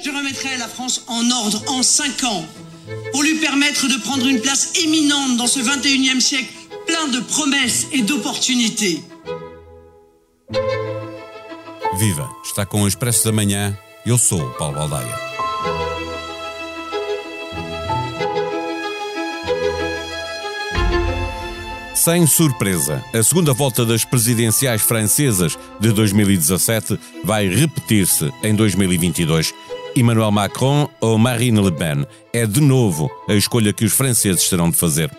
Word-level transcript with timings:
Je 0.00 0.10
remettrai 0.10 0.56
la 0.58 0.68
France 0.68 1.02
en 1.06 1.30
ordre 1.30 1.62
en 1.68 1.82
cinq 1.82 2.24
ans 2.24 2.44
pour 3.12 3.22
lui 3.22 3.34
permettre 3.36 3.88
de 3.88 3.96
prendre 4.00 4.26
une 4.26 4.40
place 4.40 4.72
éminente 4.82 5.36
dans 5.36 5.46
ce 5.46 5.60
21e 5.60 6.20
siècle 6.20 6.52
plein 6.86 7.08
de 7.08 7.20
promesses 7.20 7.86
et 7.92 8.02
d'opportunités. 8.02 9.02
Viva! 11.98 12.28
Está 12.44 12.66
com 12.66 12.82
o 12.82 12.88
Expresso 12.88 13.24
da 13.24 13.32
Manhã. 13.32 13.76
Eu 14.04 14.18
sou 14.18 14.50
Paulo 14.58 14.74
Baldaia. 14.76 15.32
Sem 21.94 22.26
surpresa, 22.26 23.04
a 23.14 23.22
segunda 23.22 23.52
volta 23.52 23.86
das 23.86 24.04
presidenciais 24.04 24.82
francesas 24.82 25.56
de 25.78 25.92
2017 25.92 26.98
vai 27.22 27.46
repetir-se 27.46 28.28
em 28.42 28.56
2022. 28.56 29.54
Emmanuel 29.94 30.30
Macron 30.30 30.88
ou 31.00 31.18
Marine 31.18 31.60
Le 31.60 31.72
Pen 31.72 32.06
é 32.32 32.46
de 32.46 32.60
novo 32.60 33.10
a 33.28 33.34
escolha 33.34 33.72
que 33.72 33.84
os 33.84 33.92
franceses 33.92 34.48
terão 34.48 34.70
de 34.70 34.76
fazer. 34.76 35.10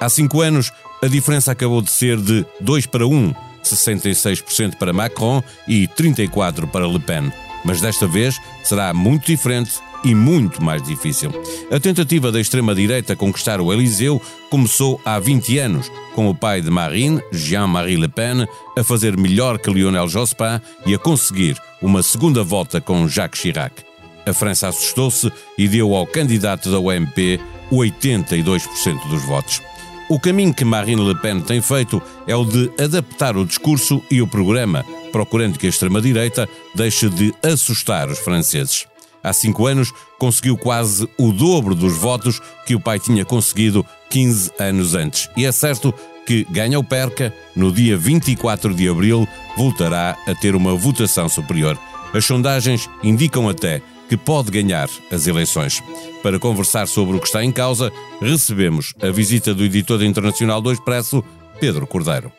Há 0.00 0.08
cinco 0.08 0.40
anos, 0.40 0.72
a 1.02 1.06
diferença 1.06 1.52
acabou 1.52 1.82
de 1.82 1.90
ser 1.90 2.16
de 2.16 2.46
2 2.60 2.86
para 2.86 3.06
1, 3.06 3.34
66% 3.64 4.76
para 4.76 4.92
Macron 4.92 5.42
e 5.66 5.88
34% 5.88 6.70
para 6.70 6.86
Le 6.86 7.00
Pen. 7.00 7.32
Mas 7.64 7.80
desta 7.80 8.06
vez 8.06 8.40
será 8.62 8.94
muito 8.94 9.26
diferente 9.26 9.72
e 10.04 10.14
muito 10.14 10.62
mais 10.62 10.82
difícil. 10.82 11.30
A 11.70 11.78
tentativa 11.78 12.32
da 12.32 12.40
extrema-direita 12.40 13.16
conquistar 13.16 13.60
o 13.60 13.72
Eliseu 13.72 14.20
começou 14.48 15.00
há 15.04 15.18
20 15.18 15.58
anos, 15.58 15.90
com 16.14 16.28
o 16.28 16.34
pai 16.34 16.60
de 16.60 16.70
Marine, 16.70 17.20
Jean-Marie 17.32 17.96
Le 17.96 18.08
Pen, 18.08 18.46
a 18.78 18.84
fazer 18.84 19.16
melhor 19.16 19.58
que 19.58 19.70
Lionel 19.70 20.08
Jospin 20.08 20.60
e 20.86 20.94
a 20.94 20.98
conseguir 20.98 21.56
uma 21.82 22.02
segunda 22.02 22.42
volta 22.42 22.80
com 22.80 23.06
Jacques 23.06 23.40
Chirac. 23.40 23.89
A 24.30 24.32
França 24.32 24.68
assustou-se 24.68 25.30
e 25.58 25.66
deu 25.66 25.92
ao 25.92 26.06
candidato 26.06 26.70
da 26.70 26.78
UMP 26.78 27.40
82% 27.72 29.08
dos 29.08 29.24
votos. 29.24 29.60
O 30.08 30.20
caminho 30.20 30.54
que 30.54 30.64
Marine 30.64 31.02
Le 31.02 31.16
Pen 31.16 31.40
tem 31.40 31.60
feito 31.60 32.00
é 32.28 32.36
o 32.36 32.44
de 32.44 32.70
adaptar 32.80 33.36
o 33.36 33.44
discurso 33.44 34.00
e 34.08 34.22
o 34.22 34.28
programa, 34.28 34.84
procurando 35.10 35.58
que 35.58 35.66
a 35.66 35.68
extrema-direita 35.68 36.48
deixe 36.76 37.08
de 37.08 37.34
assustar 37.42 38.08
os 38.08 38.20
franceses. 38.20 38.86
Há 39.20 39.32
cinco 39.32 39.66
anos 39.66 39.92
conseguiu 40.16 40.56
quase 40.56 41.08
o 41.18 41.32
dobro 41.32 41.74
dos 41.74 41.96
votos 41.96 42.40
que 42.64 42.76
o 42.76 42.80
pai 42.80 43.00
tinha 43.00 43.24
conseguido 43.24 43.84
15 44.10 44.52
anos 44.60 44.94
antes. 44.94 45.28
E 45.36 45.44
é 45.44 45.50
certo 45.50 45.92
que, 46.24 46.46
ganha 46.50 46.78
ou 46.78 46.84
perca, 46.84 47.34
no 47.56 47.72
dia 47.72 47.96
24 47.96 48.72
de 48.74 48.88
abril 48.88 49.26
voltará 49.56 50.16
a 50.24 50.34
ter 50.36 50.54
uma 50.54 50.76
votação 50.76 51.28
superior. 51.28 51.76
As 52.14 52.24
sondagens 52.24 52.88
indicam 53.02 53.48
até 53.48 53.82
que 54.10 54.16
pode 54.16 54.50
ganhar 54.50 54.90
as 55.12 55.28
eleições. 55.28 55.80
Para 56.20 56.36
conversar 56.36 56.88
sobre 56.88 57.16
o 57.16 57.20
que 57.20 57.26
está 57.26 57.44
em 57.44 57.52
causa, 57.52 57.92
recebemos 58.20 58.92
a 59.00 59.08
visita 59.08 59.54
do 59.54 59.62
editor 59.62 60.02
internacional 60.02 60.60
do 60.60 60.72
Expresso, 60.72 61.22
Pedro 61.60 61.86
Cordeiro. 61.86 62.32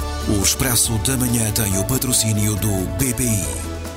O 0.00 0.42
Expresso 0.42 0.96
da 1.06 1.18
Manhã 1.18 1.50
tem 1.52 1.76
o 1.78 1.84
patrocínio 1.84 2.56
do 2.56 2.72
BPI. 2.96 3.44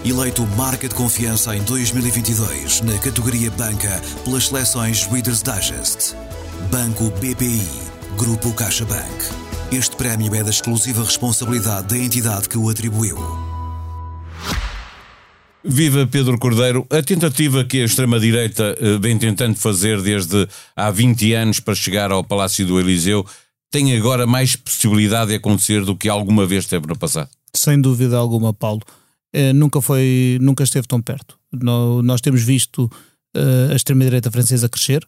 Eleito 0.04 0.46
Marca 0.58 0.90
de 0.90 0.94
Confiança 0.94 1.56
em 1.56 1.64
2022 1.64 2.82
na 2.82 2.98
categoria 2.98 3.50
Banca 3.52 4.02
pelas 4.26 4.48
seleções 4.48 5.06
Reader's 5.06 5.42
Digest. 5.42 6.14
Banco 6.70 7.10
BPI. 7.12 7.66
Grupo 8.18 8.52
CaixaBank. 8.52 9.46
Este 9.72 9.96
prémio 9.96 10.36
é 10.36 10.44
da 10.44 10.50
exclusiva 10.50 11.02
responsabilidade 11.02 11.88
da 11.88 11.98
entidade 11.98 12.50
que 12.50 12.58
o 12.58 12.70
atribuiu. 12.70 13.45
Viva 15.68 16.06
Pedro 16.06 16.38
Cordeiro. 16.38 16.86
A 16.92 17.02
tentativa 17.02 17.64
que 17.64 17.82
a 17.82 17.86
extrema-direita 17.86 18.78
eh, 18.80 18.98
vem 19.00 19.18
tentando 19.18 19.56
fazer 19.56 20.02
desde 20.02 20.48
há 20.76 20.92
20 20.92 21.34
anos 21.34 21.60
para 21.60 21.74
chegar 21.74 22.12
ao 22.12 22.24
Palácio 22.24 22.66
do 22.66 22.80
Eliseu 22.80 23.26
tem 23.72 23.98
agora 23.98 24.28
mais 24.28 24.56
possibilidade 24.56 25.32
de 25.32 25.36
acontecer 25.36 25.84
do 25.84 25.98
que 25.98 26.08
alguma 26.08 26.46
vez 26.46 26.66
teve 26.66 26.88
no 26.88 26.98
passado? 26.98 27.30
Sem 27.54 27.82
dúvida 27.82 28.16
alguma, 28.16 28.54
Paulo. 28.54 28.82
Eh, 29.34 29.54
nunca 29.54 29.82
foi, 29.82 30.38
nunca 30.40 30.64
esteve 30.64 30.88
tão 30.88 31.02
perto. 31.02 31.38
No, 31.52 32.02
nós 32.02 32.22
temos 32.22 32.44
visto 32.44 32.86
uh, 33.36 33.72
a 33.72 33.76
extrema-direita 33.76 34.30
francesa 34.30 34.70
crescer. 34.70 35.06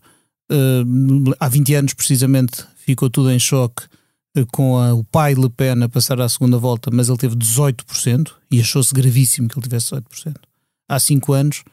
Uh, 0.52 1.34
há 1.40 1.48
20 1.48 1.76
anos, 1.76 1.94
precisamente, 1.94 2.66
ficou 2.76 3.10
tudo 3.10 3.32
em 3.32 3.40
choque 3.40 3.84
com 4.52 4.78
a, 4.78 4.94
o 4.94 5.04
pai 5.04 5.34
Le 5.34 5.50
Pen 5.50 5.84
a 5.84 5.90
passar 5.90 6.20
à 6.20 6.28
segunda 6.28 6.58
volta, 6.58 6.90
mas 6.92 7.10
ele 7.10 7.18
teve 7.18 7.36
18% 7.36 8.32
e 8.52 8.60
achou-se 8.60 8.94
gravíssimo 8.94 9.48
que 9.48 9.58
ele 9.58 9.64
tivesse 9.64 9.92
18%. 9.96 10.47
Há 10.88 11.00
5 11.00 11.34
anos, 11.34 11.64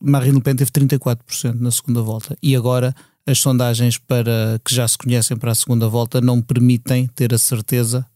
Marine 0.00 0.36
Le 0.36 0.42
Pen 0.42 0.56
teve 0.56 0.70
34% 0.70 1.54
na 1.58 1.70
segunda 1.70 2.02
volta 2.02 2.36
e 2.42 2.54
agora 2.54 2.94
as 3.26 3.38
sondagens 3.38 3.98
para 3.98 4.60
que 4.64 4.74
já 4.74 4.86
se 4.86 4.96
conhecem 4.96 5.36
para 5.36 5.50
a 5.50 5.54
segunda 5.54 5.88
volta 5.88 6.20
não 6.20 6.40
permitem 6.40 7.08
ter 7.08 7.34
a 7.34 7.38
certeza 7.38 8.06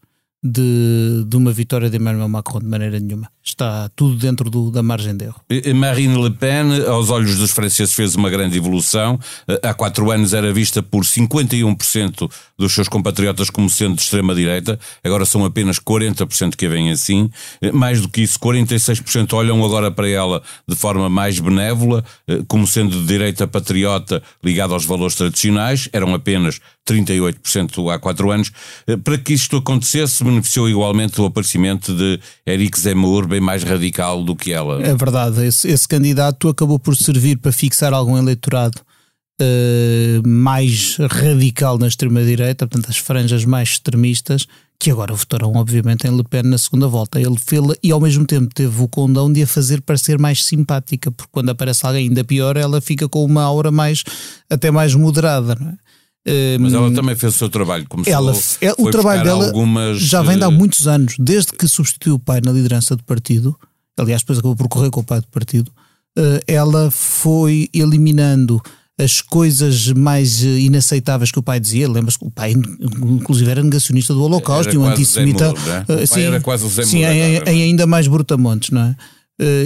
de, 0.42 1.24
de 1.26 1.36
uma 1.36 1.52
vitória 1.52 1.90
de 1.90 1.96
Emmanuel 1.96 2.28
Macron 2.28 2.60
de 2.60 2.66
maneira 2.66 2.98
nenhuma. 3.00 3.28
Está 3.50 3.88
tudo 3.97 4.15
dentro 4.15 4.49
do, 4.49 4.71
da 4.71 4.81
margem 4.81 5.16
de 5.16 5.25
erro. 5.25 5.43
Marine 5.75 6.22
Le 6.22 6.31
Pen, 6.31 6.87
aos 6.87 7.11
olhos 7.11 7.37
dos 7.37 7.50
franceses, 7.50 7.93
fez 7.93 8.15
uma 8.15 8.31
grande 8.31 8.56
evolução. 8.56 9.19
Eh, 9.49 9.61
há 9.65 9.75
quatro 9.75 10.09
anos 10.12 10.33
era 10.33 10.53
vista 10.53 10.81
por 10.81 11.03
51% 11.03 12.31
dos 12.56 12.72
seus 12.72 12.88
compatriotas 12.88 13.50
como 13.50 13.69
sendo 13.69 13.97
de 13.97 14.03
extrema-direita, 14.03 14.78
agora 15.03 15.25
são 15.25 15.44
apenas 15.44 15.81
40% 15.81 16.55
que 16.55 16.66
a 16.66 16.69
veem 16.69 16.93
assim. 16.93 17.28
Eh, 17.61 17.72
mais 17.72 18.00
do 18.00 18.09
que 18.09 18.22
isso, 18.22 18.38
46% 18.38 19.33
olham 19.33 19.65
agora 19.65 19.91
para 19.91 20.09
ela 20.09 20.41
de 20.69 20.77
forma 20.77 21.09
mais 21.09 21.41
benévola, 21.41 22.05
eh, 22.28 22.43
como 22.47 22.69
sendo 22.69 23.00
de 23.00 23.05
direita 23.05 23.49
patriota 23.49 24.22
ligada 24.44 24.75
aos 24.75 24.84
valores 24.84 25.17
tradicionais, 25.17 25.88
eram 25.93 26.15
apenas 26.15 26.61
38% 26.88 27.93
há 27.93 27.99
quatro 27.99 28.31
anos. 28.31 28.53
Para 29.05 29.19
que 29.19 29.32
isto 29.32 29.56
acontecesse, 29.56 30.22
beneficiou 30.22 30.69
igualmente 30.69 31.21
o 31.21 31.25
aparecimento 31.25 31.93
de 31.94 32.21
Eric 32.47 32.78
Zemmour, 32.78 33.27
mais 33.40 33.62
radical 33.62 34.22
do 34.22 34.36
que 34.36 34.52
ela. 34.52 34.82
É 34.82 34.94
verdade, 34.94 35.44
esse, 35.46 35.68
esse 35.68 35.88
candidato 35.88 36.48
acabou 36.48 36.78
por 36.78 36.96
servir 36.96 37.36
para 37.38 37.52
fixar 37.52 37.92
algum 37.92 38.16
eleitorado 38.16 38.80
uh, 39.40 40.28
mais 40.28 40.96
radical 41.10 41.78
na 41.78 41.88
extrema-direita, 41.88 42.66
portanto, 42.66 42.90
as 42.90 42.98
franjas 42.98 43.44
mais 43.44 43.70
extremistas, 43.70 44.46
que 44.78 44.90
agora 44.90 45.14
votarão, 45.14 45.52
obviamente, 45.56 46.06
em 46.06 46.16
Le 46.16 46.24
Pen 46.24 46.42
na 46.42 46.56
segunda 46.56 46.88
volta. 46.88 47.20
Ele 47.20 47.36
fez 47.38 47.62
e 47.82 47.90
ao 47.90 48.00
mesmo 48.00 48.24
tempo 48.24 48.54
teve 48.54 48.82
o 48.82 48.88
condão 48.88 49.30
de 49.30 49.42
a 49.42 49.46
fazer 49.46 49.82
parecer 49.82 50.18
mais 50.18 50.44
simpática, 50.44 51.10
porque 51.10 51.30
quando 51.30 51.50
aparece 51.50 51.84
alguém 51.84 52.08
ainda 52.08 52.24
pior, 52.24 52.56
ela 52.56 52.80
fica 52.80 53.08
com 53.08 53.24
uma 53.24 53.42
aura 53.42 53.70
mais, 53.70 54.02
até 54.48 54.70
mais 54.70 54.94
moderada, 54.94 55.54
não 55.60 55.68
é? 55.68 55.74
Mas 56.60 56.75
ela 56.75 56.92
também 56.92 57.16
fez 57.16 57.34
o 57.34 57.38
seu 57.38 57.48
trabalho. 57.48 57.86
Começou, 57.88 58.12
ela, 58.12 58.32
é, 58.60 58.72
o 58.76 58.91
trabalho 58.91 59.25
dela 59.25 59.47
algumas... 59.47 59.98
já 59.98 60.22
vem 60.22 60.36
de 60.36 60.44
há 60.44 60.48
eh, 60.48 60.50
muitos 60.50 60.86
anos, 60.86 61.14
desde 61.19 61.53
que 61.53 61.66
substituiu 61.66 62.16
o 62.16 62.19
pai 62.19 62.41
na 62.44 62.53
liderança 62.53 62.94
do 62.94 63.03
partido. 63.04 63.56
Aliás, 63.98 64.22
depois 64.22 64.38
acabou 64.38 64.56
por 64.56 64.69
correr 64.69 64.91
com 64.91 65.00
o 65.00 65.04
pai 65.04 65.20
do 65.20 65.28
partido. 65.28 65.72
Eh, 66.16 66.42
ela 66.47 66.91
foi 66.91 67.69
eliminando 67.72 68.60
as 68.98 69.22
coisas 69.22 69.88
mais 69.92 70.44
eh, 70.44 70.60
inaceitáveis 70.60 71.32
que 71.32 71.38
o 71.38 71.42
pai 71.42 71.58
dizia. 71.58 71.88
Lembras 71.88 72.19
que 72.19 72.26
o 72.26 72.31
pai, 72.31 72.52
inclusive, 72.52 73.50
era 73.50 73.62
negacionista 73.62 74.12
do 74.12 74.22
Holocausto 74.22 74.75
e 74.75 74.78
um 74.78 74.84
antissemita. 74.84 75.52
Né? 75.52 76.06
sim, 76.06 76.20
era 76.20 76.41
quase 76.41 76.66
o 76.66 76.69
Zé 76.69 76.82
sim, 76.82 77.02
em, 77.02 77.38
em, 77.38 77.62
ainda 77.62 77.87
mais 77.87 78.06
brutamontes, 78.06 78.70
não 78.70 78.82
é? 78.82 78.97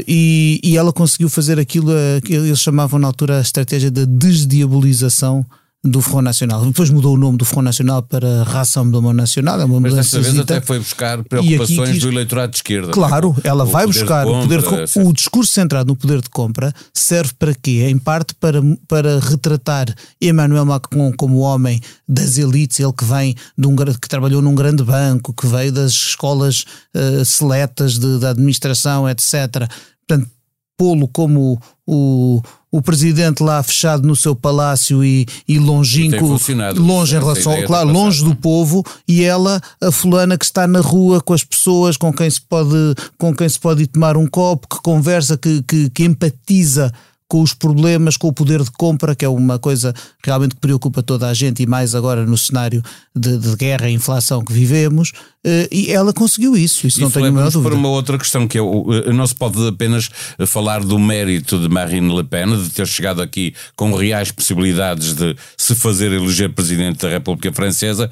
e, 0.06 0.60
e 0.62 0.76
ela 0.76 0.92
conseguiu 0.92 1.28
fazer 1.28 1.58
aquilo 1.58 1.90
que 2.24 2.32
eles 2.32 2.60
chamavam 2.60 2.96
na 2.96 3.08
altura 3.08 3.38
a 3.38 3.40
estratégia 3.40 3.90
da 3.90 4.04
desdiabolização 4.04 5.44
do 5.84 6.00
Front 6.00 6.22
Nacional. 6.22 6.64
Depois 6.64 6.88
mudou 6.88 7.14
o 7.14 7.18
nome 7.18 7.36
do 7.36 7.44
Front 7.44 7.64
Nacional 7.64 8.02
para 8.02 8.42
Rassemblement 8.44 9.12
Nacional. 9.12 9.60
É 9.60 9.64
uma 9.64 9.80
Mas 9.80 9.94
desta 9.94 10.20
vez 10.20 10.38
até 10.38 10.60
foi 10.60 10.78
buscar 10.78 11.22
preocupações 11.22 11.90
quis... 11.90 12.00
do 12.00 12.08
eleitorado 12.08 12.52
de 12.52 12.58
esquerda. 12.58 12.90
Claro, 12.90 13.36
ela 13.44 13.66
vai 13.66 13.86
buscar 13.86 14.26
o 14.26 14.40
poder 14.40 14.62
de 14.62 14.64
compra. 14.64 14.84
O 15.04 15.12
discurso 15.12 15.52
centrado 15.52 15.88
no 15.88 15.96
poder 15.96 16.22
de 16.22 16.30
compra 16.30 16.72
serve 16.94 17.32
para 17.38 17.54
quê? 17.54 17.86
Em 17.88 17.98
parte 17.98 18.34
para, 18.34 18.62
para 18.88 19.20
retratar 19.20 19.94
Emmanuel 20.20 20.64
Macron 20.64 21.12
como 21.12 21.38
homem 21.40 21.80
das 22.08 22.38
elites, 22.38 22.80
ele 22.80 22.92
que 22.92 23.04
vem 23.04 23.34
de 23.56 23.66
um 23.66 23.74
que 23.76 24.08
trabalhou 24.08 24.40
num 24.40 24.54
grande 24.54 24.82
banco, 24.82 25.34
que 25.34 25.46
veio 25.46 25.70
das 25.70 25.92
escolas 25.92 26.64
uh, 26.94 27.24
seletas 27.24 27.98
de, 27.98 28.18
da 28.18 28.30
administração, 28.30 29.08
etc. 29.08 29.68
Portanto, 30.06 30.30
pô-lo 30.76 31.08
como 31.08 31.60
o, 31.86 32.42
o 32.70 32.82
presidente 32.82 33.42
lá 33.42 33.62
fechado 33.62 34.06
no 34.06 34.16
seu 34.16 34.34
palácio 34.34 35.04
e, 35.04 35.26
e 35.46 35.58
longínquo, 35.58 36.36
longe 36.80 37.16
em 37.16 37.18
relação, 37.18 37.62
claro, 37.66 37.90
longe 37.90 38.24
do 38.24 38.34
povo, 38.34 38.84
e 39.06 39.22
ela, 39.22 39.60
a 39.80 39.92
fulana 39.92 40.36
que 40.36 40.44
está 40.44 40.66
na 40.66 40.80
rua 40.80 41.20
com 41.20 41.32
as 41.32 41.44
pessoas 41.44 41.96
com 41.96 42.12
quem 42.12 42.28
se 42.28 42.40
pode, 42.40 42.94
com 43.18 43.34
quem 43.34 43.48
se 43.48 43.60
pode 43.60 43.84
ir 43.84 43.86
tomar 43.86 44.16
um 44.16 44.26
copo, 44.26 44.68
que 44.68 44.82
conversa, 44.82 45.36
que, 45.36 45.62
que, 45.62 45.90
que 45.90 46.04
empatiza 46.04 46.92
com 47.28 47.42
os 47.42 47.54
problemas, 47.54 48.16
com 48.16 48.28
o 48.28 48.32
poder 48.32 48.62
de 48.62 48.70
compra, 48.70 49.14
que 49.14 49.24
é 49.24 49.28
uma 49.28 49.58
coisa 49.58 49.94
realmente 50.22 50.54
que 50.54 50.60
preocupa 50.60 51.02
toda 51.02 51.28
a 51.28 51.34
gente 51.34 51.62
e 51.62 51.66
mais 51.66 51.94
agora 51.94 52.26
no 52.26 52.36
cenário 52.36 52.82
de, 53.14 53.38
de 53.38 53.56
guerra 53.56 53.88
e 53.88 53.94
inflação 53.94 54.44
que 54.44 54.52
vivemos. 54.52 55.10
Uh, 55.44 55.68
e 55.70 55.90
ela 55.90 56.12
conseguiu 56.12 56.56
isso, 56.56 56.86
isso, 56.86 57.00
não 57.00 57.10
tenho 57.10 57.26
a 57.26 57.30
menor 57.30 57.50
dúvida. 57.50 57.68
para 57.68 57.78
uma 57.78 57.88
outra 57.88 58.16
questão 58.16 58.48
que 58.48 58.56
é, 58.56 58.62
uh, 58.62 59.12
não 59.12 59.26
se 59.26 59.34
pode 59.34 59.66
apenas 59.66 60.08
falar 60.46 60.82
do 60.82 60.98
mérito 60.98 61.58
de 61.58 61.68
Marine 61.68 62.14
Le 62.14 62.24
Pen, 62.24 62.56
de 62.62 62.70
ter 62.70 62.86
chegado 62.86 63.20
aqui 63.20 63.54
com 63.76 63.94
reais 63.94 64.30
possibilidades 64.30 65.14
de 65.14 65.36
se 65.56 65.74
fazer 65.74 66.12
eleger 66.12 66.50
presidente 66.52 67.02
da 67.02 67.10
República 67.10 67.52
Francesa. 67.52 68.10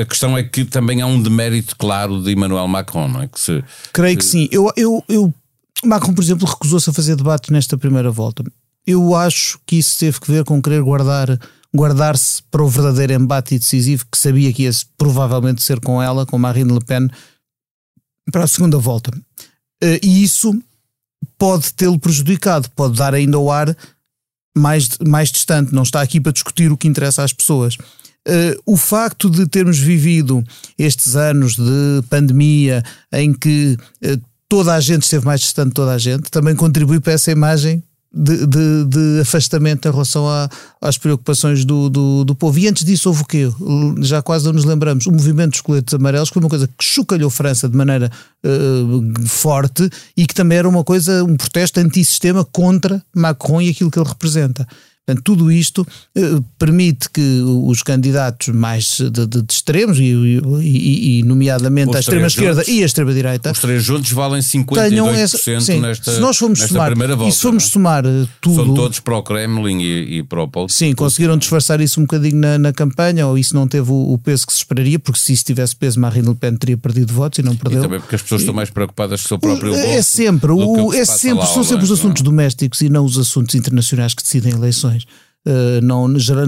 A 0.00 0.04
questão 0.04 0.36
é 0.36 0.42
que 0.42 0.64
também 0.64 1.00
há 1.00 1.06
um 1.06 1.20
demérito 1.20 1.74
claro 1.76 2.22
de 2.22 2.32
Emmanuel 2.32 2.68
Macron, 2.68 3.08
não 3.08 3.22
é? 3.22 3.28
Que 3.28 3.40
se, 3.40 3.64
Creio 3.92 4.18
que 4.18 4.24
sim. 4.24 4.48
Eu, 4.50 4.70
eu, 4.76 5.02
eu 5.08 5.32
Macron, 5.84 6.14
por 6.14 6.22
exemplo, 6.22 6.48
recusou-se 6.48 6.88
a 6.88 6.92
fazer 6.92 7.16
debate 7.16 7.52
nesta 7.52 7.76
primeira 7.76 8.10
volta. 8.10 8.44
Eu 8.86 9.14
acho 9.14 9.58
que 9.66 9.76
isso 9.76 9.98
teve 9.98 10.20
que 10.20 10.30
ver 10.30 10.44
com 10.44 10.60
querer 10.60 10.82
guardar 10.82 11.38
guardar-se 11.74 12.42
para 12.50 12.62
o 12.62 12.68
verdadeiro 12.68 13.14
embate 13.14 13.58
decisivo 13.58 14.04
que 14.10 14.18
sabia 14.18 14.52
que 14.52 14.64
ia 14.64 14.70
provavelmente 14.98 15.62
ser 15.62 15.80
com 15.80 16.02
ela, 16.02 16.26
com 16.26 16.38
Marine 16.38 16.72
Le 16.72 16.84
Pen, 16.84 17.08
para 18.30 18.44
a 18.44 18.46
segunda 18.46 18.76
volta. 18.78 19.10
Eh, 19.82 19.98
e 20.02 20.22
isso 20.22 20.54
pode 21.38 21.72
tê-lo 21.72 21.98
prejudicado, 21.98 22.68
pode 22.76 22.98
dar 22.98 23.14
ainda 23.14 23.38
o 23.38 23.50
ar 23.50 23.74
mais, 24.56 24.98
mais 24.98 25.30
distante, 25.30 25.74
não 25.74 25.82
está 25.82 26.02
aqui 26.02 26.20
para 26.20 26.32
discutir 26.32 26.70
o 26.70 26.76
que 26.76 26.86
interessa 26.86 27.22
às 27.22 27.32
pessoas. 27.32 27.76
Uh, 28.28 28.54
o 28.64 28.76
facto 28.76 29.28
de 29.28 29.48
termos 29.48 29.80
vivido 29.80 30.44
estes 30.78 31.16
anos 31.16 31.56
de 31.56 32.02
pandemia 32.08 32.80
em 33.12 33.32
que 33.32 33.76
uh, 34.04 34.20
toda 34.52 34.74
a 34.74 34.80
gente 34.80 35.04
esteve 35.04 35.24
mais 35.24 35.40
distante 35.40 35.72
toda 35.72 35.92
a 35.92 35.96
gente, 35.96 36.30
também 36.30 36.54
contribui 36.54 37.00
para 37.00 37.14
essa 37.14 37.30
imagem 37.32 37.82
de, 38.12 38.46
de, 38.46 38.84
de 38.84 39.20
afastamento 39.22 39.88
em 39.88 39.90
relação 39.90 40.28
a, 40.28 40.46
às 40.78 40.98
preocupações 40.98 41.64
do, 41.64 41.88
do, 41.88 42.22
do, 42.22 42.34
povo. 42.34 42.58
E 42.58 42.68
antes 42.68 42.84
disso 42.84 43.08
houve 43.08 43.22
o 43.22 43.24
quê? 43.24 43.50
Já 44.02 44.20
quase 44.20 44.44
não 44.44 44.52
nos 44.52 44.66
lembramos. 44.66 45.06
O 45.06 45.10
movimento 45.10 45.52
dos 45.52 45.62
coletes 45.62 45.94
amarelos 45.94 46.28
foi 46.28 46.42
uma 46.42 46.50
coisa 46.50 46.68
que 46.68 46.84
chocalhou 46.84 47.30
França 47.30 47.66
de 47.66 47.74
maneira 47.74 48.12
uh, 48.44 49.26
forte 49.26 49.88
e 50.14 50.26
que 50.26 50.34
também 50.34 50.58
era 50.58 50.68
uma 50.68 50.84
coisa, 50.84 51.24
um 51.24 51.34
protesto 51.34 51.80
antissistema 51.80 52.44
contra 52.44 53.02
Macron 53.16 53.62
e 53.62 53.70
aquilo 53.70 53.90
que 53.90 53.98
ele 53.98 54.06
representa. 54.06 54.68
Portanto, 55.12 55.22
tudo 55.24 55.52
isto 55.52 55.86
eh, 56.14 56.40
permite 56.58 57.10
que 57.10 57.42
os 57.64 57.82
candidatos 57.82 58.48
mais 58.48 58.98
de, 58.98 59.10
de, 59.10 59.42
de 59.42 59.52
extremos, 59.52 59.98
e, 59.98 60.04
e, 60.04 61.18
e 61.18 61.22
nomeadamente 61.22 61.90
os 61.90 61.96
a 61.96 62.00
extrema-esquerda 62.00 62.64
e 62.68 62.82
a 62.82 62.86
extrema-direita, 62.86 63.52
os 63.52 63.58
três 63.58 63.82
juntos 63.82 64.10
valem 64.12 64.40
52% 64.40 65.14
essa, 65.14 65.60
sim, 65.60 65.80
nesta, 65.80 66.12
se 66.12 66.20
nós 66.20 66.36
formos 66.36 66.60
somar, 66.60 66.90
primeira 66.90 67.16
volta. 67.16 67.30
E 67.30 67.32
se 67.32 67.42
formos 67.42 67.64
é? 67.64 67.68
somar 67.68 68.06
eh, 68.06 68.26
tudo. 68.40 68.64
São 68.64 68.74
todos 68.74 69.00
para 69.00 69.16
o 69.16 69.22
Kremlin 69.22 69.80
e, 69.80 70.18
e 70.18 70.22
para 70.22 70.42
o 70.42 70.48
Putin. 70.48 70.72
Sim, 70.72 70.94
conseguiram 70.94 71.36
disfarçar 71.36 71.80
isso 71.80 72.00
um 72.00 72.04
bocadinho 72.04 72.36
na, 72.36 72.58
na 72.58 72.72
campanha, 72.72 73.26
ou 73.26 73.36
isso 73.36 73.54
não 73.54 73.68
teve 73.68 73.90
o, 73.90 74.12
o, 74.12 74.18
peso 74.18 74.46
que 74.46 74.52
se 74.52 74.60
esperaria, 74.60 74.98
porque 74.98 75.20
se 75.20 75.32
isso 75.32 75.44
tivesse 75.44 75.76
peso, 75.76 76.00
Marine 76.00 76.28
Le 76.28 76.34
Pen 76.34 76.56
teria 76.56 76.76
perdido 76.76 77.12
votos 77.12 77.38
e 77.38 77.42
não 77.42 77.56
perdeu. 77.56 77.80
E 77.80 77.82
também 77.82 78.00
porque 78.00 78.14
as 78.14 78.22
pessoas 78.22 78.42
estão 78.42 78.54
mais 78.54 78.70
preocupadas 78.70 79.20
com 79.20 79.26
o 79.26 79.28
seu 79.28 79.38
próprio 79.38 79.72
bolso. 79.72 79.86
É 79.86 80.02
sempre, 80.02 80.52
o, 80.52 80.92
é 80.92 81.04
sempre, 81.04 81.46
são 81.46 81.64
sempre 81.64 81.84
os 81.84 81.90
é? 81.90 81.94
assuntos 81.94 82.22
domésticos 82.22 82.80
e 82.80 82.88
não 82.88 83.04
os 83.04 83.18
assuntos 83.18 83.54
internacionais 83.54 84.14
que 84.14 84.22
decidem 84.22 84.52
eleições. 84.52 85.01
Uh, 85.44 85.82
não, 85.82 86.06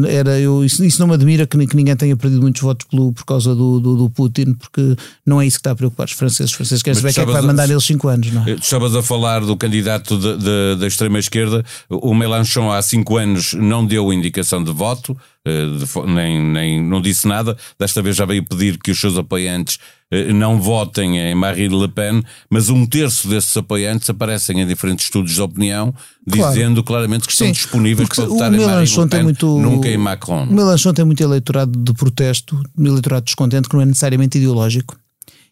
era 0.08 0.38
eu, 0.38 0.64
isso, 0.64 0.84
isso, 0.84 1.00
não 1.00 1.08
me 1.08 1.14
admira 1.14 1.44
que, 1.48 1.66
que, 1.66 1.74
ninguém 1.74 1.96
tenha 1.96 2.16
perdido 2.16 2.40
muitos 2.40 2.62
votos 2.62 2.86
pelo, 2.88 3.12
por 3.12 3.24
causa 3.24 3.52
do, 3.52 3.80
do, 3.80 3.96
do, 3.96 4.08
Putin, 4.10 4.54
porque 4.54 4.94
não 5.26 5.40
é 5.40 5.46
isso 5.46 5.56
que 5.56 5.62
está 5.62 5.72
a 5.72 5.74
preocupar 5.74 6.06
os 6.06 6.12
franceses. 6.12 6.52
Os 6.52 6.56
franceses 6.56 6.80
querem 6.80 7.00
saber 7.00 7.12
quem 7.12 7.24
é 7.24 7.26
que 7.26 7.32
vai 7.32 7.42
mandar 7.42 7.68
eles 7.68 7.82
5 7.82 8.06
anos. 8.06 8.30
Não 8.30 8.42
é? 8.42 8.54
Tu 8.54 8.62
estavas 8.62 8.94
a 8.94 9.02
falar 9.02 9.40
do 9.40 9.56
candidato 9.56 10.16
de, 10.16 10.36
de, 10.36 10.76
da 10.78 10.86
extrema-esquerda. 10.86 11.64
O 11.90 12.14
Melanchon 12.14 12.70
há 12.70 12.80
5 12.80 13.16
anos 13.16 13.54
não 13.54 13.84
deu 13.84 14.12
indicação 14.12 14.62
de 14.62 14.70
voto, 14.70 15.16
de, 15.44 16.12
nem, 16.12 16.42
nem 16.42 16.82
não 16.82 17.00
disse 17.00 17.28
nada. 17.28 17.56
Desta 17.78 18.00
vez 18.02 18.16
já 18.16 18.24
veio 18.24 18.44
pedir 18.44 18.78
que 18.78 18.90
os 18.90 18.98
seus 18.98 19.18
apoiantes 19.18 19.78
uh, 20.12 20.32
não 20.32 20.60
votem 20.60 21.18
em 21.18 21.34
Marine 21.34 21.78
Le 21.78 21.88
Pen, 21.88 22.22
mas 22.48 22.70
um 22.70 22.86
terço 22.86 23.28
desses 23.28 23.54
apoiantes 23.56 24.08
aparecem 24.08 24.60
em 24.60 24.66
diferentes 24.66 25.06
estudos 25.06 25.34
de 25.34 25.42
opinião 25.42 25.94
dizendo 26.26 26.82
claro. 26.82 26.84
claramente 26.84 27.26
que 27.26 27.32
estão 27.32 27.46
Sim, 27.48 27.52
disponíveis 27.52 28.08
para 28.08 28.24
votar 28.24 28.54
em 28.54 28.64
Marine 28.64 28.96
Le 28.96 29.08
Pen, 29.08 29.22
muito, 29.22 29.58
nunca 29.58 29.88
em 29.88 29.98
Macron. 29.98 30.44
O 30.44 30.52
Melanchon 30.52 30.94
tem 30.94 31.04
muito 31.04 31.22
eleitorado 31.22 31.78
de 31.78 31.92
protesto, 31.92 32.60
um 32.76 32.86
eleitorado 32.86 33.24
descontente 33.26 33.68
que 33.68 33.74
não 33.74 33.82
é 33.82 33.86
necessariamente 33.86 34.38
ideológico. 34.38 34.96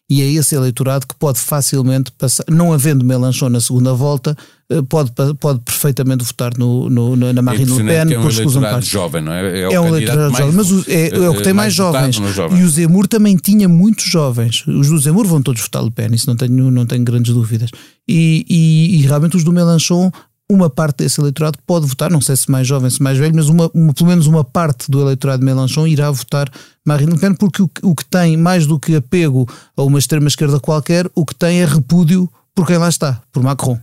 E 0.09 0.21
é 0.21 0.31
esse 0.31 0.53
eleitorado 0.53 1.07
que 1.07 1.15
pode 1.15 1.39
facilmente 1.39 2.11
passar, 2.11 2.43
não 2.49 2.73
havendo 2.73 3.05
Melanchon 3.05 3.49
na 3.49 3.61
segunda 3.61 3.93
volta, 3.93 4.35
eh, 4.69 4.81
pode, 4.81 5.11
pode 5.39 5.59
perfeitamente 5.61 6.25
votar 6.25 6.51
no, 6.57 6.89
no 6.89 7.15
na 7.15 7.41
Marine 7.41 7.71
Le 7.71 7.83
Pen. 7.83 8.13
É 8.13 8.19
um 8.19 8.29
eleitorado 8.29 8.85
jovem, 8.85 9.21
não 9.21 9.31
é? 9.31 9.59
É, 9.59 9.73
é 9.73 9.79
um 9.79 9.87
eleitorado 9.87 10.35
jovem, 10.35 10.53
mas 10.53 10.71
o, 10.71 10.83
é, 10.89 11.07
é, 11.07 11.29
o 11.29 11.35
que 11.35 11.43
tem 11.43 11.53
mais, 11.53 11.77
mais 11.77 12.35
jovens. 12.35 12.59
E 12.59 12.63
o 12.63 12.69
Zemmour 12.69 13.07
também 13.07 13.37
tinha 13.37 13.69
muitos 13.69 14.05
jovens. 14.05 14.65
Os 14.67 14.89
do 14.89 14.99
Zemmour 14.99 15.25
vão 15.25 15.41
todos 15.41 15.61
votar 15.61 15.81
Le 15.81 15.91
Pen, 15.91 16.13
isso 16.13 16.27
não 16.27 16.35
tenho, 16.35 16.69
não 16.69 16.85
tenho 16.85 17.03
grandes 17.03 17.33
dúvidas. 17.33 17.69
E, 18.07 18.45
e, 18.49 18.99
e 18.99 19.01
realmente 19.03 19.37
os 19.37 19.43
do 19.43 19.53
Melanchon 19.53 20.11
uma 20.49 20.69
parte 20.69 20.97
desse 20.97 21.19
eleitorado 21.19 21.57
pode 21.65 21.85
votar, 21.87 22.11
não 22.11 22.21
sei 22.21 22.35
se 22.35 22.49
mais 22.51 22.67
jovem, 22.67 22.89
se 22.89 23.01
mais 23.01 23.17
velho, 23.17 23.35
mas 23.35 23.49
uma, 23.49 23.69
uma, 23.73 23.93
pelo 23.93 24.09
menos 24.09 24.27
uma 24.27 24.43
parte 24.43 24.89
do 24.91 25.01
eleitorado 25.01 25.39
de 25.39 25.45
Mélenchon 25.45 25.87
irá 25.87 26.11
votar 26.11 26.51
Marine 26.85 27.13
Le 27.13 27.19
Pen, 27.19 27.33
porque 27.33 27.61
o, 27.61 27.69
o 27.81 27.95
que 27.95 28.05
tem, 28.05 28.37
mais 28.37 28.67
do 28.67 28.79
que 28.79 28.95
apego 28.95 29.47
a 29.75 29.83
uma 29.83 29.99
extrema-esquerda 29.99 30.59
qualquer, 30.59 31.09
o 31.15 31.25
que 31.25 31.33
tem 31.33 31.61
é 31.61 31.65
repúdio 31.65 32.29
por 32.53 32.67
quem 32.67 32.77
lá 32.77 32.89
está, 32.89 33.21
por 33.31 33.41
Macron. 33.41 33.79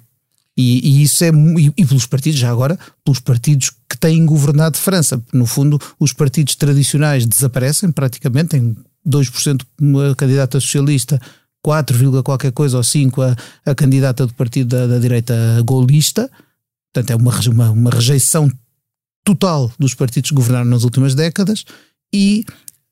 E, 0.57 0.87
e 0.87 1.03
isso 1.03 1.25
é 1.25 1.31
e, 1.31 1.73
e, 1.77 1.87
pelos 1.87 2.07
partidos, 2.07 2.39
já 2.39 2.51
agora, 2.51 2.79
pelos 3.05 3.19
partidos 3.19 3.73
que 3.89 3.97
têm 3.97 4.27
governado 4.27 4.77
França. 4.77 5.21
No 5.33 5.47
fundo, 5.47 5.81
os 5.99 6.13
partidos 6.13 6.55
tradicionais 6.55 7.25
desaparecem 7.25 7.91
praticamente, 7.91 8.51
tem 8.51 8.77
2% 9.09 9.63
uma 9.81 10.15
candidata 10.15 10.61
socialista, 10.61 11.21
4, 11.63 12.23
qualquer 12.23 12.53
coisa 12.53 12.77
ou 12.77 12.83
5 12.83 13.23
a, 13.23 13.37
a 13.67 13.75
candidata 13.75 14.27
do 14.27 14.35
partido 14.35 14.69
da, 14.69 14.87
da 14.87 14.99
direita 14.99 15.35
golista 15.65 16.31
Portanto, 16.93 17.11
é 17.11 17.17
uma, 17.17 17.41
uma, 17.49 17.71
uma 17.71 17.91
rejeição 17.91 18.51
total 19.25 19.71
dos 19.79 19.95
partidos 19.95 20.31
que 20.31 20.37
governaram 20.37 20.69
nas 20.69 20.85
últimas 20.85 21.15
décadas 21.15 21.65
e 22.13 22.45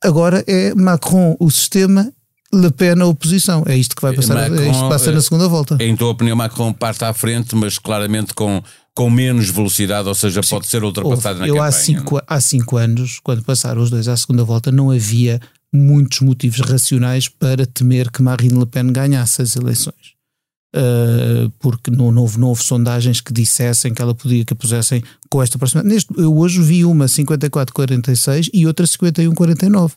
agora 0.03 0.45
é 0.47 0.75
Macron 0.75 1.37
o 1.41 1.51
sistema 1.51 2.13
Le 2.53 2.71
Pen 2.71 3.01
a 3.01 3.07
oposição. 3.07 3.63
É 3.67 3.77
isto 3.77 3.95
que 3.95 4.03
vai 4.03 4.15
passar, 4.15 4.35
Macron, 4.35 4.63
é 4.63 4.71
isto 4.71 4.83
que 4.83 4.89
passa 4.89 5.13
na 5.13 5.21
segunda 5.21 5.49
volta. 5.49 5.77
Em 5.81 5.95
tua 5.97 6.11
opinião, 6.11 6.37
Macron 6.37 6.73
parte 6.73 7.05
à 7.05 7.13
frente, 7.13 7.55
mas 7.55 7.79
claramente 7.79 8.33
com, 8.35 8.63
com 8.95 9.11
menos 9.11 9.51
velocidade, 9.51 10.09
ou 10.09 10.15
seja, 10.15 10.43
Sim. 10.43 10.51
pode 10.51 10.67
ser 10.67 10.83
ultrapassado 10.83 11.41
Houve, 11.41 11.41
na 11.41 11.47
eu 11.49 11.55
campanha. 11.55 11.69
Há 11.69 11.73
cinco, 11.73 12.23
há 12.27 12.41
cinco 12.41 12.77
anos, 12.77 13.21
quando 13.23 13.43
passaram 13.43 13.83
os 13.83 13.91
dois 13.91 14.09
à 14.09 14.17
segunda 14.17 14.45
volta, 14.45 14.73
não 14.73 14.91
havia 14.91 15.41
muitos 15.73 16.21
motivos 16.21 16.61
racionais 16.61 17.29
para 17.29 17.67
temer 17.67 18.11
que 18.11 18.23
Marine 18.23 18.59
Le 18.59 18.67
Pen 18.67 18.93
ganhasse 18.93 19.43
as 19.43 19.55
eleições. 19.55 20.18
Uh, 20.75 21.51
porque 21.59 21.91
não, 21.91 22.13
não, 22.13 22.23
houve, 22.23 22.39
não 22.39 22.49
houve 22.49 22.63
sondagens 22.63 23.23
que 23.23 23.33
dissessem 23.33 23.95
que 23.95 24.03
ela 24.03 24.15
podia, 24.15 24.45
que 24.45 24.53
a 24.53 24.57
pusessem 24.57 25.03
com 25.31 25.43
esta 25.43 25.59
proximidade. 25.59 25.95
Neste, 25.95 26.13
eu 26.19 26.37
hoje 26.37 26.61
vi 26.61 26.85
uma 26.85 27.07
54-46 27.07 28.51
e 28.53 28.67
outra 28.67 28.87
51-49. 28.87 29.93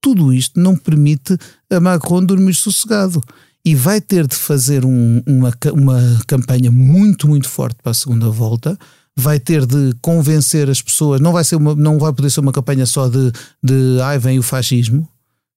Tudo 0.00 0.32
isto 0.32 0.58
não 0.58 0.76
permite 0.76 1.36
a 1.70 1.80
Macron 1.80 2.24
dormir 2.24 2.54
sossegado. 2.54 3.22
E 3.66 3.74
vai 3.74 3.98
ter 3.98 4.26
de 4.26 4.36
fazer 4.36 4.84
um, 4.84 5.22
uma, 5.26 5.50
uma 5.72 6.20
campanha 6.26 6.70
muito, 6.70 7.26
muito 7.26 7.48
forte 7.48 7.78
para 7.82 7.92
a 7.92 7.94
segunda 7.94 8.28
volta. 8.28 8.78
Vai 9.16 9.40
ter 9.40 9.64
de 9.64 9.94
convencer 10.02 10.68
as 10.68 10.82
pessoas. 10.82 11.20
Não 11.20 11.32
vai, 11.32 11.44
ser 11.44 11.56
uma, 11.56 11.74
não 11.74 11.98
vai 11.98 12.12
poder 12.12 12.28
ser 12.28 12.40
uma 12.40 12.52
campanha 12.52 12.84
só 12.84 13.08
de, 13.08 13.32
de 13.62 14.00
ai, 14.02 14.18
vem 14.18 14.38
o 14.38 14.42
fascismo. 14.42 15.08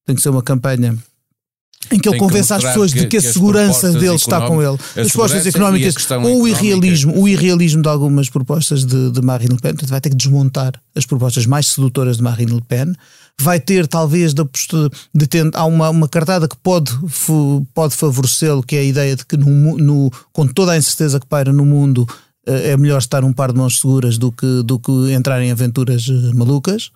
Tem 0.06 0.16
que 0.16 0.22
ser 0.22 0.30
uma 0.30 0.42
campanha 0.42 0.98
em 1.92 2.00
que 2.00 2.10
ele 2.10 2.18
convence 2.18 2.54
as 2.54 2.64
pessoas 2.64 2.94
que, 2.94 3.02
de 3.02 3.08
que 3.08 3.18
a 3.18 3.22
segurança 3.22 3.92
dele 3.94 4.16
está 4.16 4.46
com 4.48 4.62
ele. 4.62 4.78
As 4.96 5.12
propostas 5.12 5.46
económicas 5.46 5.96
ou 6.12 6.44
o 6.44 6.48
irrealismo, 6.48 7.20
o 7.20 7.28
irrealismo 7.28 7.82
de 7.82 7.90
algumas 7.90 8.30
propostas 8.30 8.86
de, 8.86 9.12
de 9.12 9.22
Marine 9.22 9.54
Le 9.54 9.62
Pen, 9.62 9.72
portanto, 9.72 9.90
vai 9.90 10.02
ter 10.02 10.10
que 10.10 10.16
desmontar 10.16 10.74
as 10.96 11.06
propostas 11.06 11.46
mais 11.46 11.68
sedutoras 11.68 12.18
de 12.18 12.24
Marine 12.24 12.54
Le 12.54 12.62
Pen. 12.62 12.94
Vai 13.40 13.60
ter, 13.60 13.88
talvez, 13.88 14.34
de, 14.34 14.44
de 15.14 15.28
há 15.54 15.66
uma, 15.66 15.90
uma 15.90 16.08
cartada 16.08 16.48
que 16.48 16.58
pode, 16.58 16.92
pode 17.74 17.96
favorecê-lo, 17.96 18.64
que 18.64 18.76
é 18.76 18.80
a 18.80 18.84
ideia 18.84 19.16
de 19.16 19.26
que, 19.26 19.38
no, 19.38 19.78
no, 19.78 20.12
com 20.34 20.48
toda 20.48 20.72
a 20.72 20.78
incerteza 20.78 21.20
que 21.20 21.28
paira 21.28 21.54
no 21.54 21.64
mundo, 21.64 22.08
eh, 22.48 22.72
é 22.72 22.78
melhor 22.78 22.98
estar 22.98 23.24
um 23.24 23.32
par 23.32 23.52
de 23.52 23.60
mãos 23.60 23.80
seguras 23.80 24.18
do 24.18 24.32
que, 24.32 24.64
do 24.64 24.80
que 24.80 25.12
entrar 25.12 25.40
em 25.40 25.52
aventuras 25.52 26.08
eh, 26.10 26.34
malucas. 26.34 26.90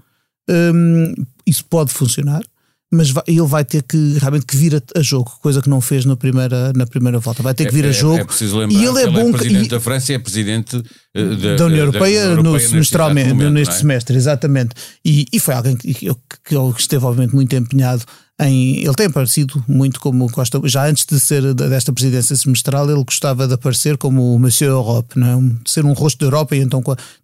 Um, 0.50 1.14
isso 1.46 1.64
pode 1.66 1.92
funcionar 1.92 2.42
mas 2.92 3.10
vai, 3.10 3.24
ele 3.26 3.48
vai 3.48 3.64
ter 3.64 3.84
que 3.84 4.18
realmente 4.20 4.46
que 4.46 4.58
vir 4.58 4.76
a, 4.76 5.00
a, 5.00 5.02
jogo, 5.02 5.32
coisa 5.42 5.62
que 5.62 5.70
não 5.70 5.80
fez 5.80 6.04
na 6.04 6.16
primeira, 6.18 6.74
na 6.74 6.86
primeira 6.86 7.20
volta. 7.20 7.42
Vai 7.42 7.54
ter 7.54 7.66
que 7.66 7.74
vir 7.74 7.86
é, 7.86 7.90
a 7.90 7.92
jogo. 7.92 8.18
É, 8.18 8.22
é 8.22 8.26
preciso 8.26 8.58
lembrar 8.58 8.78
e 8.78 8.86
ele 8.86 9.02
é, 9.02 9.08
bom 9.10 9.30
é 9.30 9.32
presidente 9.32 9.66
e, 9.66 9.70
da 9.70 9.80
França 9.80 10.12
e 10.12 10.16
é 10.16 10.20
presidente 10.20 10.76
uh, 10.76 11.36
da, 11.38 11.56
da, 11.56 11.66
União 11.66 11.86
Europeia, 11.86 12.30
da, 12.30 12.36
da 12.36 12.44
no, 12.44 12.60
semestralmente, 12.60 13.30
momento, 13.30 13.54
neste 13.54 13.76
é? 13.76 13.78
semestre, 13.78 14.18
exatamente. 14.18 14.76
E, 15.06 15.26
e 15.32 15.40
foi 15.40 15.54
alguém 15.54 15.78
que, 15.78 15.94
que, 15.94 16.08
que 16.44 16.56
esteve, 16.78 17.06
obviamente, 17.06 17.34
muito 17.34 17.56
empenhado 17.56 18.04
em, 18.42 18.84
ele 18.84 18.94
tem 18.96 19.06
aparecido 19.06 19.64
muito 19.68 20.00
como 20.00 20.28
gosta, 20.30 20.60
já 20.66 20.88
antes 20.88 21.06
de 21.06 21.20
ser 21.20 21.54
desta 21.54 21.94
presidência 21.94 22.36
semestral, 22.36 22.90
ele 22.90 23.04
gostava 23.04 23.48
de 23.48 23.54
aparecer 23.54 23.98
como 23.98 24.34
o 24.34 24.40
Monsieur 24.40 24.72
Europe, 24.72 25.18
não 25.18 25.28
é? 25.28 25.64
de 25.64 25.70
ser 25.70 25.86
um 25.86 25.94
rosto 25.94 26.20
da 26.20 26.26
Europa, 26.26 26.56
e 26.56 26.60
então 26.60 26.82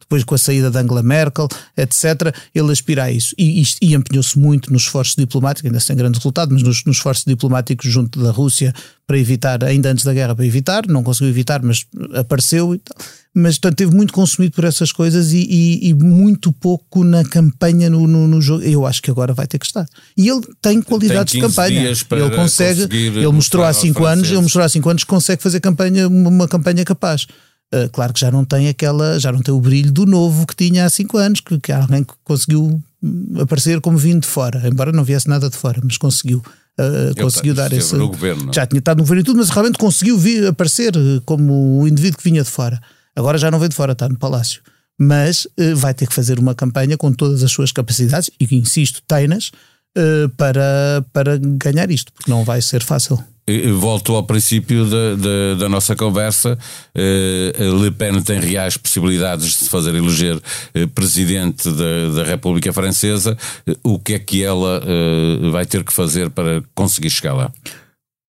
depois 0.07 0.23
com 0.23 0.35
a 0.35 0.37
saída 0.37 0.71
de 0.71 0.77
Angela 0.77 1.03
Merkel, 1.03 1.49
etc., 1.75 2.33
ele 2.55 2.71
aspira 2.71 3.03
a 3.03 3.11
isso. 3.11 3.35
E, 3.37 3.61
e, 3.61 3.65
e 3.81 3.93
empenhou-se 3.93 4.39
muito 4.39 4.71
nos 4.71 4.83
esforços 4.83 5.15
diplomáticos, 5.15 5.67
ainda 5.67 5.81
sem 5.81 5.95
grande 5.95 6.17
resultado, 6.17 6.53
mas 6.53 6.63
nos, 6.63 6.85
nos 6.85 6.97
esforços 6.97 7.25
diplomáticos 7.25 7.91
junto 7.91 8.23
da 8.23 8.31
Rússia 8.31 8.73
para 9.05 9.17
evitar, 9.17 9.63
ainda 9.63 9.91
antes 9.91 10.05
da 10.05 10.13
guerra, 10.13 10.33
para 10.33 10.45
evitar, 10.45 10.87
não 10.87 11.03
conseguiu 11.03 11.29
evitar, 11.29 11.61
mas 11.61 11.85
apareceu 12.13 12.73
e 12.73 12.79
tal 12.79 12.97
mas 13.37 13.59
portanto, 13.59 13.77
teve 13.77 13.95
muito 13.95 14.11
consumido 14.11 14.55
por 14.55 14.63
essas 14.63 14.91
coisas 14.91 15.31
e, 15.31 15.37
e, 15.37 15.89
e 15.89 15.93
muito 15.93 16.51
pouco 16.51 17.03
na 17.03 17.23
campanha 17.23 17.87
no, 17.87 18.07
no, 18.07 18.27
no, 18.27 18.41
jogo. 18.41 18.63
Eu 18.63 18.83
acho 18.83 18.99
que 18.99 19.11
agora 19.11 19.31
vai 19.31 19.45
ter 19.45 19.59
que 19.59 19.65
estar. 19.67 19.85
E 20.17 20.27
ele 20.27 20.41
tem 20.59 20.81
qualidades 20.81 21.33
tem 21.33 21.41
de 21.41 21.47
campanha. 21.47 21.81
Ele 21.83 22.35
consegue, 22.35 22.95
ele 22.95 23.27
mostrou 23.27 23.63
há 23.63 23.71
cinco 23.73 24.05
anos, 24.05 24.27
ele 24.27 24.41
mostrou 24.41 24.65
há 24.65 24.69
cinco 24.69 24.89
anos 24.89 25.03
que 25.03 25.09
consegue 25.09 25.43
fazer 25.43 25.59
campanha, 25.59 26.07
uma 26.07 26.47
campanha 26.47 26.83
capaz. 26.83 27.27
Uh, 27.73 27.89
claro 27.91 28.13
que 28.13 28.19
já 28.19 28.31
não 28.31 28.45
tem 28.45 28.69
aquela, 28.69 29.19
já 29.19 29.31
não 29.31 29.41
tem 29.41 29.53
o 29.53 29.59
brilho 29.59 29.91
do 29.91 30.05
novo 30.05 30.47
que 30.47 30.55
tinha 30.55 30.85
há 30.85 30.89
cinco 30.89 31.17
anos, 31.17 31.41
que, 31.41 31.59
que 31.59 31.71
alguém 31.71 32.03
que 32.03 32.13
conseguiu 32.23 32.81
aparecer 33.41 33.81
como 33.81 33.97
vindo 33.97 34.21
de 34.21 34.27
fora, 34.27 34.67
embora 34.67 34.91
não 34.91 35.03
viesse 35.03 35.27
nada 35.27 35.49
de 35.49 35.57
fora, 35.57 35.81
mas 35.83 35.97
conseguiu. 35.97 36.41
Uh, 36.79 37.19
conseguiu 37.19 37.53
dar 37.55 37.73
esse. 37.73 37.97
Governo, 37.97 38.51
já 38.53 38.65
tinha 38.65 38.79
estado 38.79 38.97
no 38.97 39.03
governo 39.03 39.21
e 39.21 39.23
tudo, 39.25 39.37
mas 39.37 39.49
realmente 39.49 39.77
conseguiu 39.77 40.17
vir 40.17 40.47
aparecer 40.47 40.93
como 41.25 41.81
o 41.81 41.87
indivíduo 41.87 42.19
que 42.19 42.23
vinha 42.23 42.43
de 42.43 42.49
fora. 42.49 42.79
Agora 43.15 43.37
já 43.37 43.49
não 43.49 43.59
vem 43.59 43.67
de 43.67 43.75
fora, 43.75 43.93
está 43.93 44.07
no 44.07 44.17
Palácio. 44.17 44.61
Mas 44.97 45.45
uh, 45.45 45.75
vai 45.75 45.93
ter 45.93 46.07
que 46.07 46.13
fazer 46.13 46.39
uma 46.39 46.55
campanha 46.55 46.95
com 46.95 47.11
todas 47.11 47.43
as 47.43 47.51
suas 47.51 47.71
capacidades, 47.71 48.29
e 48.39 48.55
insisto, 48.55 49.01
teinas, 49.07 49.51
uh, 49.97 50.29
para, 50.37 51.03
para 51.11 51.37
ganhar 51.37 51.89
isto, 51.91 52.13
porque 52.13 52.31
não 52.31 52.43
vai 52.43 52.61
ser 52.61 52.83
fácil. 52.83 53.21
Volto 53.79 54.13
ao 54.13 54.23
princípio 54.23 54.85
da, 54.85 55.55
da, 55.57 55.69
nossa 55.69 55.95
conversa. 55.95 56.57
Uh, 56.93 57.81
Le 57.81 57.91
Pen 57.91 58.21
tem 58.21 58.39
reais 58.39 58.75
possibilidades 58.75 59.45
de 59.45 59.53
se 59.53 59.69
fazer 59.69 59.95
eleger 59.95 60.35
uh, 60.35 60.87
presidente 60.89 61.69
da, 61.71 62.09
da 62.15 62.23
República 62.25 62.73
Francesa. 62.73 63.37
O 63.83 63.97
que 63.99 64.15
é 64.15 64.19
que 64.19 64.43
ela 64.43 64.81
vai 65.51 65.65
ter 65.65 65.83
que 65.83 65.93
fazer 65.93 66.29
para 66.29 66.61
conseguir 66.75 67.09
chegar 67.09 67.33
lá? 67.33 67.51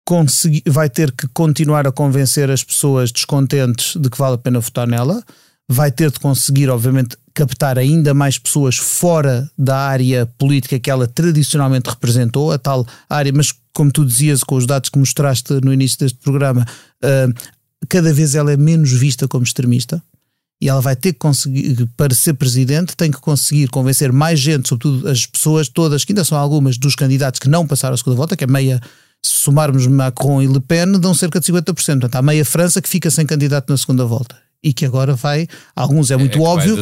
conseguir, 0.08 0.62
vai 0.66 0.88
ter 0.88 1.12
que 1.12 1.28
continuar 1.28 1.86
a 1.86 1.92
convencer 1.92 2.50
as 2.50 2.64
pessoas 2.64 3.12
descontentes 3.12 3.94
de 3.94 4.08
que 4.08 4.16
vale 4.16 4.36
a 4.36 4.38
pena 4.38 4.58
votar 4.58 4.86
nela, 4.86 5.22
vai 5.68 5.92
ter 5.92 6.10
de 6.10 6.18
conseguir, 6.18 6.70
obviamente, 6.70 7.14
captar 7.38 7.78
ainda 7.78 8.12
mais 8.12 8.36
pessoas 8.36 8.76
fora 8.78 9.48
da 9.56 9.76
área 9.76 10.26
política 10.36 10.76
que 10.80 10.90
ela 10.90 11.06
tradicionalmente 11.06 11.88
representou, 11.88 12.50
a 12.50 12.58
tal 12.58 12.84
área, 13.08 13.32
mas 13.32 13.54
como 13.72 13.92
tu 13.92 14.04
dizias 14.04 14.42
com 14.42 14.56
os 14.56 14.66
dados 14.66 14.90
que 14.90 14.98
mostraste 14.98 15.52
no 15.62 15.72
início 15.72 16.00
deste 16.00 16.18
programa, 16.18 16.66
uh, 17.04 17.32
cada 17.88 18.12
vez 18.12 18.34
ela 18.34 18.52
é 18.52 18.56
menos 18.56 18.90
vista 18.90 19.28
como 19.28 19.44
extremista. 19.44 20.02
E 20.60 20.68
ela 20.68 20.80
vai 20.80 20.96
ter 20.96 21.12
que 21.12 21.20
conseguir, 21.20 21.88
para 21.96 22.12
ser 22.12 22.34
presidente, 22.34 22.96
tem 22.96 23.12
que 23.12 23.20
conseguir 23.20 23.68
convencer 23.68 24.10
mais 24.10 24.40
gente, 24.40 24.68
sobretudo 24.68 25.08
as 25.08 25.24
pessoas 25.24 25.68
todas, 25.68 26.04
que 26.04 26.10
ainda 26.10 26.24
são 26.24 26.36
algumas 26.36 26.76
dos 26.76 26.96
candidatos 26.96 27.38
que 27.38 27.48
não 27.48 27.64
passaram 27.64 27.94
a 27.94 27.96
segunda 27.96 28.16
volta, 28.16 28.36
que 28.36 28.42
é 28.42 28.48
meia 28.48 28.82
se 29.24 29.42
somarmos 29.44 29.86
Macron 29.86 30.42
e 30.42 30.48
Le 30.48 30.58
Pen, 30.58 30.98
dão 30.98 31.14
cerca 31.14 31.38
de 31.38 31.46
50%. 31.46 31.72
Portanto, 31.72 32.16
há 32.16 32.22
meia 32.22 32.44
França 32.44 32.82
que 32.82 32.88
fica 32.88 33.08
sem 33.12 33.24
candidato 33.24 33.70
na 33.70 33.76
segunda 33.76 34.04
volta 34.04 34.47
e 34.62 34.72
que 34.72 34.84
agora 34.84 35.14
vai. 35.14 35.46
Alguns 35.74 36.10
é, 36.10 36.14
é 36.14 36.16
muito 36.16 36.38
é 36.38 36.42
óbvio, 36.42 36.76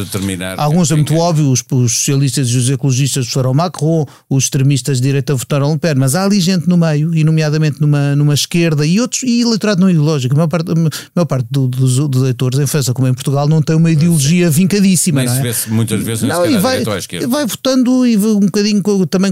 alguns 0.57 0.91
é 0.91 0.95
muito 0.95 1.13
é. 1.13 1.17
óbvio. 1.17 1.51
Os, 1.51 1.63
os, 1.71 1.91
socialistas 1.93 2.49
e 2.49 2.57
os 2.57 2.69
ecologistas 2.69 3.27
votaram 3.27 3.53
Macron, 3.53 4.05
os 4.29 4.45
extremistas 4.45 4.97
de 4.97 5.03
direita 5.03 5.35
votaram 5.35 5.73
Le 5.73 5.79
Pen, 5.79 5.95
mas 5.95 6.15
há 6.15 6.23
ali 6.23 6.39
gente 6.39 6.67
no 6.67 6.77
meio, 6.77 7.13
e 7.13 7.23
nomeadamente 7.23 7.79
numa, 7.79 8.15
numa 8.15 8.33
esquerda 8.33 8.85
e 8.85 8.99
outros, 8.99 9.23
e 9.23 9.41
eleitorado 9.41 9.81
não 9.81 9.89
ideológico. 9.89 10.33
A 10.33 10.37
maior 10.37 10.47
parte, 10.47 10.71
a 10.71 10.75
maior 10.75 11.25
parte 11.25 11.47
do, 11.51 11.67
dos, 11.67 11.97
dos 11.97 12.21
eleitores 12.21 12.59
em 12.59 12.65
França, 12.65 12.93
como 12.93 13.07
em 13.07 13.13
Portugal, 13.13 13.47
não 13.47 13.61
tem 13.61 13.75
uma 13.75 13.91
ideologia 13.91 14.49
vincadíssima. 14.49 15.23
Nem 15.23 15.29
não 15.29 15.45
é? 15.45 15.53
se 15.53 15.69
vê 15.69 15.75
muitas 15.75 16.01
vezes 16.01 16.23
não, 16.23 16.45
e 16.45 16.57
vai, 16.57 16.83
à 16.83 16.97
esquerda. 16.97 17.27
vai 17.27 17.45
votando 17.45 18.05
e 18.07 18.17
um 18.17 18.39
bocadinho 18.39 18.81
também 19.05 19.31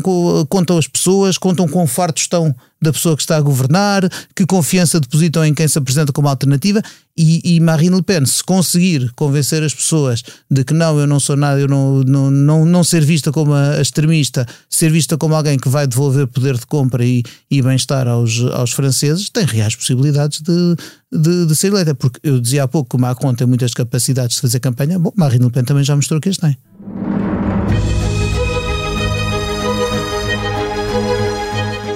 contam 0.50 0.78
as 0.78 0.88
pessoas, 0.88 1.38
contam 1.38 1.68
com 1.68 1.86
farto 1.88 2.20
estão 2.20 2.56
da 2.86 2.94
pessoa 2.94 3.16
que 3.16 3.22
está 3.22 3.38
a 3.38 3.42
governar, 3.42 4.10
que 4.36 4.46
confiança 4.46 5.00
depositam 5.00 5.44
em 5.44 5.54
quem 5.54 5.68
se 5.68 5.78
apresenta 5.78 6.14
como 6.14 6.28
alternativa 6.28 6.82
e, 7.18 7.56
e, 7.56 7.60
Marine 7.62 7.96
Le 7.96 8.04
Pen, 8.04 8.26
se 8.26 8.44
conseguir 8.44 9.10
convencer 9.16 9.64
as 9.64 9.74
pessoas 9.74 10.22
de 10.52 10.66
que 10.66 10.74
não, 10.74 11.00
eu 11.00 11.08
não 11.08 11.18
sou 11.18 11.38
nada, 11.38 11.60
eu 11.60 11.68
não, 11.68 12.04
não, 12.04 12.30
não, 12.30 12.66
não 12.66 12.84
ser 12.84 13.06
vista 13.06 13.32
como 13.32 13.54
a 13.54 13.80
extremista, 13.80 14.46
ser 14.70 14.92
vista 14.92 15.18
como 15.18 15.34
alguém 15.34 15.58
que 15.58 15.70
vai 15.70 15.88
devolver 15.88 16.28
poder 16.28 16.58
de 16.58 16.66
compra 16.66 17.06
e, 17.06 17.24
e 17.50 17.62
bem-estar 17.62 18.06
aos, 18.06 18.42
aos 18.52 18.72
franceses, 18.72 19.30
tem 19.30 19.46
reais 19.46 19.76
possibilidades 19.76 20.42
de, 20.42 20.76
de, 21.10 21.46
de 21.46 21.56
ser 21.56 21.68
eleita. 21.68 21.96
Porque 21.96 22.20
eu 22.22 22.38
dizia 22.42 22.64
há 22.64 22.68
pouco 22.68 22.90
que 22.90 22.96
o 22.98 23.00
Macron 23.00 23.34
tem 23.34 23.48
muitas 23.48 23.74
capacidades 23.74 24.36
de 24.36 24.42
fazer 24.42 24.60
campanha, 24.60 25.00
bom, 25.00 25.14
Marine 25.16 25.46
Le 25.46 25.52
Pen 25.52 25.64
também 25.64 25.86
já 25.86 25.96
mostrou 25.96 26.20
que 26.20 26.28
as 26.28 26.38
tem. 26.38 26.58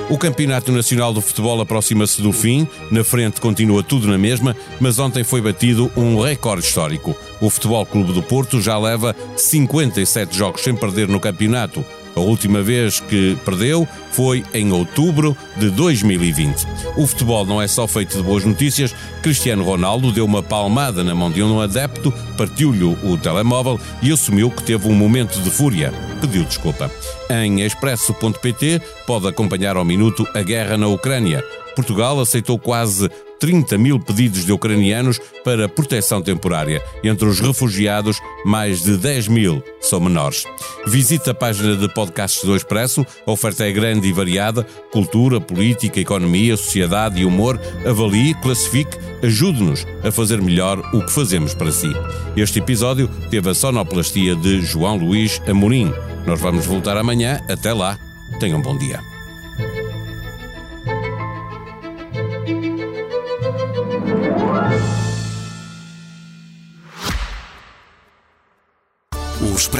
O 0.09 0.17
Campeonato 0.17 0.71
Nacional 0.71 1.13
de 1.13 1.21
Futebol 1.21 1.61
aproxima-se 1.61 2.19
do 2.19 2.33
fim, 2.33 2.67
na 2.89 3.03
frente 3.03 3.39
continua 3.39 3.83
tudo 3.83 4.07
na 4.07 4.17
mesma, 4.17 4.55
mas 4.79 4.97
ontem 4.97 5.23
foi 5.23 5.39
batido 5.39 5.91
um 5.95 6.19
recorde 6.19 6.65
histórico. 6.65 7.15
O 7.39 7.47
Futebol 7.47 7.85
Clube 7.85 8.11
do 8.11 8.23
Porto 8.23 8.59
já 8.59 8.75
leva 8.79 9.15
57 9.37 10.35
jogos 10.35 10.61
sem 10.61 10.75
perder 10.75 11.07
no 11.07 11.19
campeonato. 11.19 11.85
A 12.19 12.21
última 12.21 12.61
vez 12.61 12.99
que 12.99 13.37
perdeu 13.45 13.87
foi 14.11 14.43
em 14.53 14.73
outubro 14.73 15.37
de 15.55 15.69
2020. 15.69 16.67
O 16.97 17.07
futebol 17.07 17.45
não 17.45 17.61
é 17.61 17.67
só 17.67 17.87
feito 17.87 18.17
de 18.17 18.23
boas 18.23 18.43
notícias. 18.43 18.93
Cristiano 19.21 19.63
Ronaldo 19.63 20.11
deu 20.11 20.25
uma 20.25 20.43
palmada 20.43 21.01
na 21.01 21.15
mão 21.15 21.31
de 21.31 21.41
um 21.41 21.61
adepto, 21.61 22.13
partiu-lhe 22.37 22.83
o 22.83 23.17
telemóvel 23.17 23.79
e 24.01 24.11
assumiu 24.11 24.51
que 24.51 24.63
teve 24.63 24.89
um 24.89 24.93
momento 24.93 25.39
de 25.41 25.49
fúria. 25.49 25.93
Pediu 26.19 26.43
desculpa. 26.43 26.91
Em 27.29 27.61
expresso.pt 27.61 28.81
pode 29.07 29.25
acompanhar 29.25 29.77
ao 29.77 29.85
minuto 29.85 30.27
a 30.35 30.41
guerra 30.41 30.77
na 30.77 30.87
Ucrânia. 30.87 31.41
Portugal 31.79 32.19
aceitou 32.19 32.59
quase 32.59 33.09
30 33.39 33.77
mil 33.77 34.01
pedidos 34.01 34.45
de 34.45 34.51
ucranianos 34.51 35.17
para 35.45 35.69
proteção 35.69 36.21
temporária. 36.21 36.83
Entre 37.01 37.25
os 37.25 37.39
refugiados, 37.39 38.19
mais 38.43 38.83
de 38.83 38.97
10 38.97 39.29
mil 39.29 39.63
são 39.79 40.01
menores. 40.01 40.43
Visite 40.85 41.29
a 41.29 41.33
página 41.33 41.77
de 41.77 41.87
podcasts 41.93 42.43
do 42.43 42.53
Expresso, 42.53 43.05
a 43.25 43.31
oferta 43.31 43.65
é 43.65 43.71
grande 43.71 44.09
e 44.09 44.11
variada: 44.11 44.67
cultura, 44.91 45.39
política, 45.39 46.01
economia, 46.01 46.57
sociedade 46.57 47.21
e 47.21 47.25
humor. 47.25 47.57
Avalie, 47.87 48.33
classifique, 48.41 48.97
ajude-nos 49.23 49.87
a 50.03 50.11
fazer 50.11 50.41
melhor 50.41 50.79
o 50.93 51.05
que 51.05 51.11
fazemos 51.13 51.53
para 51.53 51.71
si. 51.71 51.93
Este 52.35 52.59
episódio 52.59 53.09
teve 53.29 53.49
a 53.49 53.53
sonoplastia 53.53 54.35
de 54.35 54.59
João 54.59 54.97
Luís 54.97 55.41
Amorim. 55.47 55.93
Nós 56.25 56.41
vamos 56.41 56.65
voltar 56.65 56.97
amanhã. 56.97 57.39
Até 57.47 57.71
lá. 57.71 57.97
Tenham 58.37 58.59
um 58.59 58.61
bom 58.61 58.77
dia. 58.77 59.08